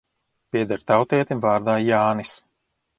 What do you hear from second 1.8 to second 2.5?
Jānis.